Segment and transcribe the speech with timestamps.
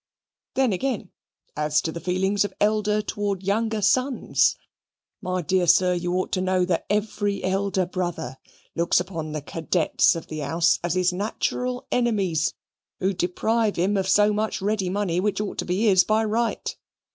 [0.55, 1.11] "Then again,
[1.55, 4.55] as to the feeling of elder towards younger sons.
[5.21, 8.37] My dear sir, you ought to know that every elder brother
[8.73, 12.55] looks upon the cadets of the house as his natural enemies,
[12.99, 16.75] who deprive him of so much ready money which ought to be his by right.